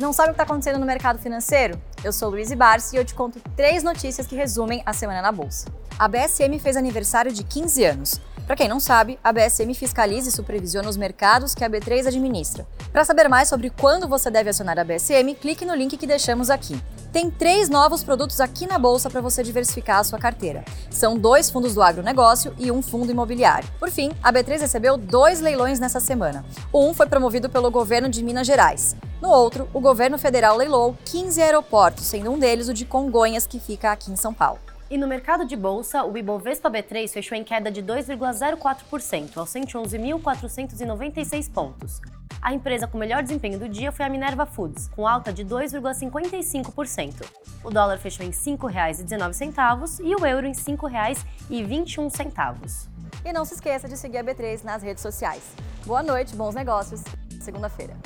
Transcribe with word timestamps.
Não 0.00 0.14
sabe 0.14 0.30
o 0.30 0.32
que 0.32 0.40
está 0.40 0.44
acontecendo 0.44 0.78
no 0.78 0.86
mercado 0.86 1.18
financeiro? 1.18 1.78
Eu 2.02 2.10
sou 2.10 2.30
Luiz 2.30 2.50
Barsi 2.54 2.96
e 2.96 2.98
eu 2.98 3.04
te 3.04 3.14
conto 3.14 3.38
três 3.54 3.82
notícias 3.82 4.26
que 4.26 4.34
resumem 4.34 4.82
a 4.86 4.94
semana 4.94 5.20
na 5.20 5.30
Bolsa. 5.30 5.66
A 5.98 6.08
BSM 6.08 6.58
fez 6.58 6.74
aniversário 6.74 7.30
de 7.30 7.44
15 7.44 7.84
anos. 7.84 8.20
Para 8.50 8.56
quem 8.56 8.66
não 8.66 8.80
sabe, 8.80 9.16
a 9.22 9.32
BSM 9.32 9.72
fiscaliza 9.74 10.28
e 10.28 10.32
supervisiona 10.32 10.88
os 10.88 10.96
mercados 10.96 11.54
que 11.54 11.62
a 11.62 11.70
B3 11.70 12.08
administra. 12.08 12.66
Para 12.90 13.04
saber 13.04 13.28
mais 13.28 13.48
sobre 13.48 13.70
quando 13.70 14.08
você 14.08 14.28
deve 14.28 14.50
acionar 14.50 14.76
a 14.76 14.82
BSM, 14.82 15.36
clique 15.40 15.64
no 15.64 15.72
link 15.72 15.96
que 15.96 16.04
deixamos 16.04 16.50
aqui. 16.50 16.76
Tem 17.12 17.30
três 17.30 17.68
novos 17.68 18.02
produtos 18.02 18.40
aqui 18.40 18.66
na 18.66 18.76
bolsa 18.76 19.08
para 19.08 19.20
você 19.20 19.44
diversificar 19.44 20.00
a 20.00 20.02
sua 20.02 20.18
carteira. 20.18 20.64
São 20.90 21.16
dois 21.16 21.48
fundos 21.48 21.74
do 21.74 21.80
agronegócio 21.80 22.52
e 22.58 22.72
um 22.72 22.82
fundo 22.82 23.12
imobiliário. 23.12 23.70
Por 23.78 23.88
fim, 23.88 24.10
a 24.20 24.32
B3 24.32 24.62
recebeu 24.62 24.96
dois 24.96 25.40
leilões 25.40 25.78
nessa 25.78 26.00
semana. 26.00 26.44
Um 26.74 26.92
foi 26.92 27.06
promovido 27.06 27.48
pelo 27.48 27.70
governo 27.70 28.08
de 28.08 28.20
Minas 28.20 28.48
Gerais. 28.48 28.96
No 29.22 29.28
outro, 29.28 29.68
o 29.72 29.80
governo 29.80 30.18
federal 30.18 30.56
leilou 30.56 30.96
15 31.04 31.40
aeroportos, 31.40 32.04
sendo 32.04 32.32
um 32.32 32.38
deles 32.38 32.68
o 32.68 32.74
de 32.74 32.84
Congonhas, 32.84 33.46
que 33.46 33.60
fica 33.60 33.92
aqui 33.92 34.10
em 34.10 34.16
São 34.16 34.34
Paulo. 34.34 34.58
E 34.90 34.98
no 34.98 35.06
mercado 35.06 35.44
de 35.44 35.54
bolsa, 35.54 36.02
o 36.02 36.18
Ibovespa 36.18 36.68
B3 36.68 37.08
fechou 37.08 37.38
em 37.38 37.44
queda 37.44 37.70
de 37.70 37.80
2,04%, 37.80 39.36
aos 39.36 39.48
111.496 39.50 41.52
pontos. 41.52 42.00
A 42.42 42.52
empresa 42.52 42.88
com 42.88 42.98
melhor 42.98 43.22
desempenho 43.22 43.56
do 43.56 43.68
dia 43.68 43.92
foi 43.92 44.04
a 44.04 44.08
Minerva 44.08 44.46
Foods, 44.46 44.88
com 44.88 45.06
alta 45.06 45.32
de 45.32 45.44
2,55%. 45.44 47.24
O 47.62 47.70
dólar 47.70 47.98
fechou 47.98 48.26
em 48.26 48.30
R$ 48.30 48.34
5,19 48.34 50.00
e 50.02 50.16
o 50.16 50.26
euro 50.26 50.44
em 50.44 50.52
R$ 50.52 50.56
5,21. 50.56 52.88
E 53.24 53.32
não 53.32 53.44
se 53.44 53.54
esqueça 53.54 53.86
de 53.86 53.96
seguir 53.96 54.18
a 54.18 54.24
B3 54.24 54.64
nas 54.64 54.82
redes 54.82 55.02
sociais. 55.02 55.54
Boa 55.86 56.02
noite, 56.02 56.34
bons 56.34 56.56
negócios. 56.56 57.04
Segunda-feira. 57.40 57.96